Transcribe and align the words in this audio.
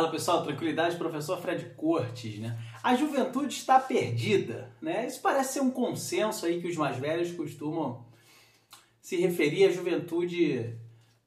Fala 0.00 0.10
pessoal, 0.10 0.42
tranquilidade, 0.42 0.96
professor 0.96 1.38
Fred 1.42 1.74
Cortes, 1.76 2.38
né? 2.38 2.58
A 2.82 2.94
juventude 2.94 3.52
está 3.52 3.78
perdida, 3.78 4.74
né? 4.80 5.06
Isso 5.06 5.20
parece 5.20 5.52
ser 5.52 5.60
um 5.60 5.70
consenso 5.70 6.46
aí 6.46 6.58
que 6.58 6.68
os 6.68 6.76
mais 6.78 6.96
velhos 6.96 7.32
costumam 7.32 8.06
se 9.02 9.16
referir 9.16 9.66
à 9.66 9.70
juventude 9.70 10.74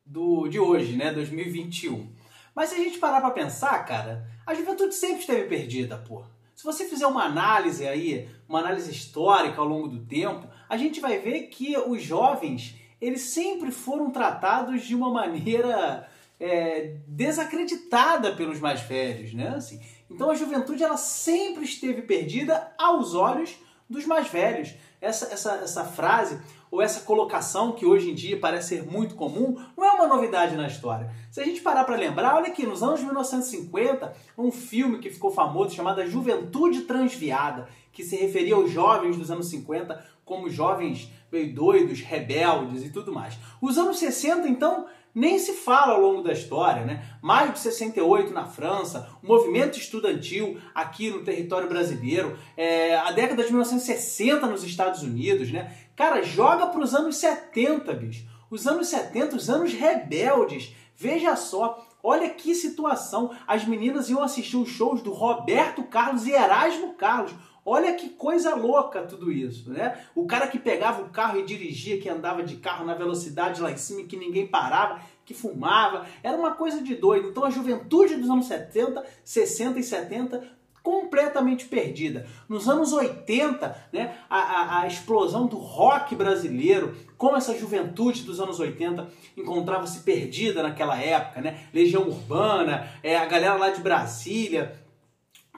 do, 0.03 0.47
de 0.47 0.59
hoje, 0.59 0.95
né? 0.95 1.13
2021. 1.13 2.11
Mas 2.55 2.69
se 2.69 2.75
a 2.75 2.79
gente 2.79 2.97
parar 2.97 3.21
para 3.21 3.29
pensar, 3.29 3.77
cara, 3.85 4.27
a 4.43 4.55
juventude 4.55 4.95
sempre 4.95 5.19
esteve 5.19 5.47
perdida, 5.47 5.95
pô. 5.95 6.23
Se 6.55 6.63
você 6.63 6.85
fizer 6.85 7.05
uma 7.05 7.25
análise 7.25 7.87
aí, 7.87 8.27
uma 8.49 8.57
análise 8.57 8.89
histórica 8.89 9.61
ao 9.61 9.67
longo 9.67 9.87
do 9.87 10.03
tempo, 10.03 10.47
a 10.67 10.77
gente 10.77 10.99
vai 10.99 11.19
ver 11.19 11.43
que 11.43 11.77
os 11.77 12.01
jovens, 12.01 12.73
eles 12.99 13.21
sempre 13.21 13.69
foram 13.69 14.09
tratados 14.09 14.81
de 14.81 14.95
uma 14.95 15.11
maneira 15.11 16.09
é, 16.43 16.97
desacreditada 17.07 18.33
pelos 18.33 18.59
mais 18.59 18.81
velhos, 18.81 19.33
né? 19.33 19.53
Assim, 19.55 19.79
então 20.11 20.29
a 20.29 20.35
juventude 20.35 20.83
ela 20.83 20.97
sempre 20.97 21.63
esteve 21.63 22.01
perdida 22.01 22.73
aos 22.77 23.13
olhos 23.15 23.55
dos 23.89 24.05
mais 24.05 24.27
velhos. 24.27 24.73
Essa, 24.99 25.33
essa, 25.33 25.51
essa 25.63 25.85
frase 25.85 26.37
ou 26.69 26.81
essa 26.81 26.99
colocação 27.01 27.71
que 27.71 27.85
hoje 27.85 28.11
em 28.11 28.13
dia 28.13 28.37
parece 28.37 28.75
ser 28.75 28.83
muito 28.83 29.15
comum, 29.15 29.55
não 29.77 29.85
é 29.85 29.91
uma 29.91 30.07
novidade 30.07 30.57
na 30.57 30.67
história. 30.67 31.09
Se 31.31 31.39
a 31.39 31.45
gente 31.45 31.61
parar 31.61 31.85
para 31.85 31.95
lembrar, 31.95 32.35
olha 32.35 32.47
aqui, 32.47 32.65
nos 32.65 32.83
anos 32.83 32.99
1950, 33.01 34.13
um 34.37 34.51
filme 34.51 34.99
que 34.99 35.09
ficou 35.09 35.31
famoso 35.31 35.73
chamado 35.73 36.05
Juventude 36.07 36.81
Transviada, 36.81 37.69
que 37.93 38.03
se 38.03 38.17
referia 38.17 38.55
aos 38.55 38.69
jovens 38.69 39.15
dos 39.15 39.31
anos 39.31 39.47
50 39.49 40.03
como 40.25 40.49
jovens 40.49 41.09
meio 41.31 41.53
doidos, 41.53 42.01
rebeldes 42.01 42.83
e 42.83 42.89
tudo 42.89 43.13
mais. 43.13 43.37
Os 43.61 43.77
anos 43.77 43.97
60, 43.97 44.47
então, 44.47 44.87
nem 45.13 45.37
se 45.37 45.53
fala 45.53 45.93
ao 45.93 46.01
longo 46.01 46.23
da 46.23 46.33
história, 46.33 46.83
né? 46.83 47.03
Maio 47.21 47.51
de 47.51 47.59
68 47.59 48.33
na 48.33 48.45
França, 48.45 49.09
o 49.21 49.27
movimento 49.27 49.77
estudantil 49.77 50.57
aqui 50.73 51.09
no 51.09 51.23
território 51.23 51.69
brasileiro, 51.69 52.37
é, 52.57 52.95
a 52.95 53.11
década 53.11 53.43
de 53.43 53.49
1960 53.49 54.47
nos 54.47 54.63
Estados 54.63 55.03
Unidos, 55.03 55.51
né? 55.51 55.71
Cara, 55.95 56.23
joga 56.23 56.67
para 56.67 56.81
os 56.81 56.95
anos 56.95 57.17
70, 57.17 57.93
bicho. 57.93 58.25
Os 58.49 58.65
anos 58.65 58.87
70, 58.87 59.35
os 59.35 59.49
anos 59.49 59.73
rebeldes. 59.73 60.75
Veja 60.95 61.35
só, 61.35 61.87
olha 62.01 62.29
que 62.29 62.55
situação. 62.55 63.31
As 63.47 63.65
meninas 63.65 64.09
iam 64.09 64.23
assistir 64.23 64.57
os 64.57 64.69
shows 64.69 65.01
do 65.01 65.11
Roberto 65.11 65.83
Carlos 65.83 66.25
e 66.25 66.31
Erasmo 66.31 66.93
Carlos. 66.95 67.33
Olha 67.65 67.93
que 67.93 68.09
coisa 68.09 68.55
louca 68.55 69.03
tudo 69.03 69.31
isso, 69.31 69.69
né? 69.69 69.97
O 70.13 70.25
cara 70.25 70.47
que 70.47 70.59
pegava 70.59 71.01
o 71.01 71.09
carro 71.09 71.39
e 71.39 71.45
dirigia, 71.45 71.99
que 71.99 72.09
andava 72.09 72.43
de 72.43 72.57
carro 72.57 72.85
na 72.85 72.93
velocidade 72.93 73.61
lá 73.61 73.71
em 73.71 73.77
cima 73.77 74.03
que 74.03 74.17
ninguém 74.17 74.45
parava, 74.45 74.99
que 75.25 75.33
fumava, 75.33 76.05
era 76.21 76.37
uma 76.37 76.51
coisa 76.51 76.81
de 76.81 76.95
doido. 76.95 77.29
Então 77.29 77.45
a 77.45 77.49
juventude 77.49 78.15
dos 78.15 78.29
anos 78.29 78.47
70, 78.47 79.05
60 79.23 79.79
e 79.79 79.83
70 79.83 80.63
completamente 80.83 81.65
perdida. 81.65 82.27
Nos 82.49 82.67
anos 82.67 82.91
80, 82.91 83.87
né, 83.93 84.17
a, 84.29 84.37
a, 84.37 84.81
a, 84.81 84.87
explosão 84.87 85.47
do 85.47 85.55
rock 85.55 86.13
brasileiro, 86.13 86.93
como 87.17 87.37
essa 87.37 87.57
juventude 87.57 88.23
dos 88.23 88.41
anos 88.41 88.59
80 88.59 89.07
encontrava-se 89.37 90.01
perdida 90.01 90.61
naquela 90.61 90.99
época, 90.99 91.39
né? 91.39 91.61
Legião 91.73 92.09
Urbana, 92.09 92.89
é, 93.01 93.15
a 93.15 93.25
galera 93.25 93.55
lá 93.55 93.69
de 93.69 93.79
Brasília, 93.79 94.82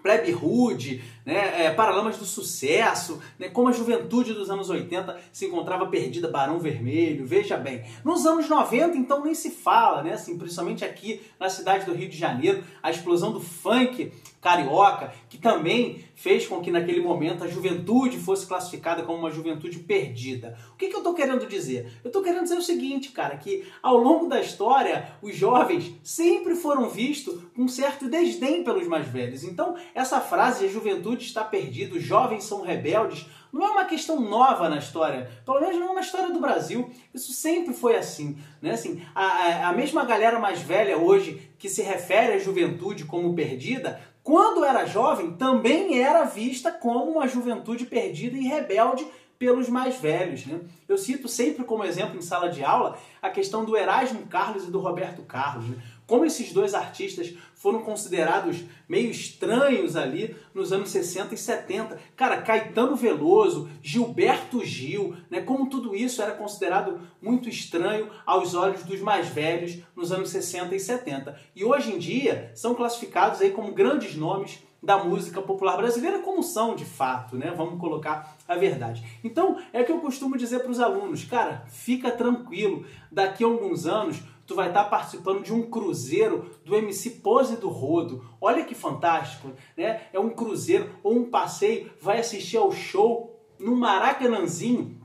Plebe 0.06 0.36
Hood, 0.36 1.03
né, 1.25 1.66
é, 1.66 1.72
Paralamas 1.72 2.16
do 2.20 2.25
Sucesso, 2.25 3.20
né, 3.39 3.50
como 3.50 3.70
a 3.70 3.72
juventude 3.72 4.36
dos 4.36 4.52
anos 4.52 4.70
80 4.70 5.20
se 5.34 5.48
encontrava 5.48 5.88
perdida, 5.88 6.28
Barão 6.28 6.59
Vermelho, 6.59 7.25
veja 7.25 7.58
bem. 7.58 7.84
Nos 8.03 8.23
anos 8.23 8.48
90, 8.48 8.95
então, 8.95 9.23
nem 9.23 9.33
se 9.33 9.50
fala, 9.50 10.03
né, 10.03 10.14
assim, 10.14 10.38
principalmente 10.38 10.86
aqui 10.86 11.23
na 11.39 11.50
cidade 11.50 11.88
do 11.88 11.94
Rio 11.95 12.08
de 12.08 12.16
Janeiro, 12.16 12.64
a 12.83 12.92
explosão 12.92 13.31
do 13.31 13.42
funk 13.42 14.11
carioca, 14.45 15.11
que 15.28 15.39
também 15.39 16.06
fez 16.14 16.45
com 16.45 16.61
que 16.61 16.70
naquele 16.70 17.02
momento 17.02 17.44
a 17.44 17.48
juventude 17.48 18.20
fosse 18.20 18.45
classificada 18.45 19.02
como 19.02 19.17
uma 19.17 19.31
juventude 19.31 19.80
perdida. 19.80 20.55
O 20.72 20.77
que, 20.77 20.87
que 20.87 20.93
eu 20.93 20.99
estou 20.99 21.16
querendo 21.16 21.48
dizer? 21.48 21.92
Eu 22.04 22.10
estou 22.10 22.22
querendo 22.22 22.43
dizer 22.43 22.55
o 22.55 22.61
seguinte, 22.61 23.11
cara, 23.11 23.37
que 23.37 23.66
ao 23.82 23.98
longo 23.98 24.27
da 24.27 24.39
história, 24.39 25.10
os 25.20 25.36
jovens 25.36 25.95
sempre 26.04 26.54
foram 26.54 26.87
vistos 26.87 27.42
com 27.55 27.67
certo 27.67 28.08
desdém 28.08 28.64
pelos 28.64 28.87
mais 28.87 29.08
velhos. 29.08 29.43
Então, 29.43 29.76
essa 29.95 30.20
frase, 30.20 30.66
a 30.66 30.67
juventude 30.67 31.23
está 31.23 31.42
perdida, 31.42 31.95
os 31.95 32.04
jovens 32.04 32.44
são 32.44 32.61
rebeldes, 32.61 33.26
não 33.52 33.66
é 33.66 33.72
uma 33.72 33.86
questão 33.86 34.20
nova 34.20 34.67
na 34.67 34.78
história, 34.78 35.32
pelo 35.45 35.61
menos 35.61 35.78
não 35.78 35.95
na 35.95 36.02
história 36.02 36.33
do 36.33 36.42
Brasil. 36.42 36.92
Isso 37.14 37.32
sempre 37.32 37.73
foi 37.73 37.95
assim. 37.95 38.38
Né? 38.61 38.72
assim 38.72 39.02
a, 39.16 39.70
a 39.70 39.73
mesma 39.73 40.04
galera 40.04 40.38
mais 40.38 40.60
velha 40.60 40.98
hoje 40.98 41.50
que 41.58 41.70
se 41.70 41.82
refere 41.82 42.34
à 42.34 42.38
juventude 42.38 43.05
como 43.05 43.34
perdida, 43.34 44.02
quando 44.22 44.66
era 44.66 44.86
jovem, 44.86 45.32
também 45.38 46.02
era 46.02 46.26
vista 46.26 46.73
como 46.73 47.11
uma 47.11 47.28
juventude 47.28 47.86
perdida 47.86 48.36
e 48.36 48.42
rebelde 48.42 49.08
pelos 49.39 49.70
mais 49.70 49.98
velhos. 49.98 50.45
Né? 50.45 50.60
Eu 50.88 50.98
cito 50.98 51.28
sempre 51.28 51.64
como 51.64 51.84
exemplo 51.84 52.17
em 52.17 52.22
sala 52.22 52.50
de 52.50 52.64
aula 52.64 52.98
a 53.22 53.30
questão 53.30 53.64
do 53.64 53.78
Erasmo 53.78 54.26
Carlos 54.28 54.67
e 54.67 54.72
do 54.72 54.80
Roberto 54.80 55.22
Carlos. 55.23 55.70
Né? 55.70 55.78
Como 56.08 56.26
esses 56.26 56.54
dois 56.54 56.73
artistas 56.73 57.33
foram 57.55 57.82
considerados 57.82 58.64
meio 58.88 59.10
estranhos 59.10 59.95
ali 59.95 60.36
nos 60.54 60.71
anos 60.71 60.89
60 60.89 61.33
e 61.33 61.38
70. 61.38 61.98
Cara, 62.16 62.42
Caetano 62.42 62.95
Veloso, 62.95 63.67
Gilberto 63.82 64.64
Gil, 64.64 65.16
né? 65.32 65.42
Como 65.42 65.67
tudo 65.67 65.95
isso 65.95 66.21
era 66.21 66.33
considerado 66.33 66.99
muito 67.21 67.49
estranho 67.49 68.10
aos 68.26 68.54
olhos 68.54 68.83
dos 68.83 69.02
mais 69.02 69.27
velhos 69.30 69.80
nos 69.95 70.11
anos 70.11 70.30
60 70.30 70.76
e 70.76 70.80
70. 70.80 71.39
E 71.55 71.66
hoje 71.66 71.93
em 71.93 71.98
dia 71.98 72.52
são 72.54 72.76
classificados 72.76 73.42
aí 73.42 73.49
como 73.49 73.72
grandes 73.72 74.16
nomes 74.16 74.60
da 74.86 75.04
música 75.04 75.42
popular 75.42 75.77
brasileira, 75.77 76.20
como 76.20 76.43
são 76.43 76.76
de 76.76 76.86
fato, 76.86 77.36
né? 77.36 77.52
Vamos 77.58 77.80
colocar 77.80 78.37
a 78.48 78.55
verdade. 78.55 79.04
Então, 79.23 79.60
é 79.73 79.83
que 79.83 79.92
eu 79.92 79.99
costumo 79.99 80.37
dizer 80.37 80.60
para 80.60 80.70
os 80.70 80.80
alunos, 80.80 81.23
cara, 81.23 81.64
fica 81.67 82.11
tranquilo, 82.11 82.86
daqui 83.11 83.43
a 83.43 83.48
alguns 83.48 83.87
anos 83.87 84.17
tu 84.45 84.56
vai 84.56 84.67
estar 84.67 84.86
participando 84.86 85.44
de 85.44 85.54
um 85.54 85.70
cruzeiro 85.70 86.52
do 86.64 86.76
MC 86.76 87.11
Pose 87.22 87.58
do 87.58 87.70
Rodo. 87.70 88.23
Olha 88.39 88.64
que 88.64 88.76
fantástico, 88.76 89.52
né? 89.76 90.02
É 90.14 90.20
um 90.20 90.30
cruzeiro 90.30 90.89
ou 91.04 91.16
um 91.16 91.30
passeio, 91.30 91.92
vai 92.00 92.20
assistir 92.20 92.58
ao 92.58 92.72
show 92.72 93.39
no 93.60 93.76
Maracanãzinho 93.76 95.00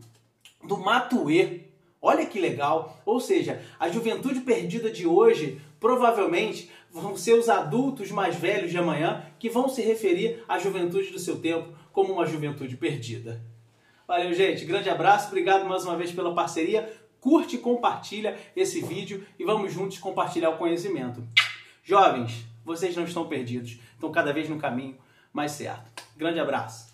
do 0.63 0.77
Matuê. 0.77 1.63
Olha 2.03 2.27
que 2.27 2.41
legal. 2.41 3.01
Ou 3.05 3.21
seja, 3.21 3.63
a 3.79 3.89
juventude 3.89 4.41
perdida 4.41 4.91
de 4.91 5.07
hoje 5.07 5.61
provavelmente 5.79 6.71
vão 6.91 7.17
ser 7.17 7.35
os 7.35 7.49
adultos 7.49 8.11
mais 8.11 8.37
velhos 8.37 8.71
de 8.71 8.79
amanhã 8.79 9.25
que 9.39 9.49
vão 9.49 9.69
se 9.69 9.81
referir 9.83 10.43
à 10.49 10.59
juventude 10.59 11.11
do 11.11 11.19
seu 11.19 11.41
tempo 11.41 11.69
como 11.93 12.13
uma 12.13 12.27
juventude 12.27 12.77
perdida. 12.77 13.43
Valeu, 14.07 14.35
gente. 14.35 14.65
Grande 14.65 14.91
abraço. 14.91 15.29
Obrigado 15.29 15.69
mais 15.69 15.85
uma 15.85 15.97
vez 15.97 16.11
pela 16.11 16.35
parceria 16.35 16.91
curte 17.21 17.57
e 17.57 17.59
compartilha 17.59 18.39
esse 18.57 18.81
vídeo 18.81 19.27
e 19.39 19.45
vamos 19.45 19.73
juntos 19.73 19.99
compartilhar 19.99 20.51
o 20.51 20.59
conhecimento. 20.59 21.23
Jovens, 21.85 22.47
vocês 22.65 22.97
não 22.97 23.05
estão 23.05 23.27
perdidos, 23.27 23.79
estão 23.95 24.11
cada 24.11 24.33
vez 24.33 24.49
no 24.49 24.59
caminho 24.59 24.97
mais 25.33 25.53
certo. 25.53 26.03
Grande 26.17 26.41
abraço. 26.41 26.90